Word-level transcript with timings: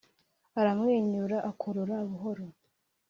aramwenyura 0.59 1.37
akorora 1.51 1.97
buhoro 2.09 2.45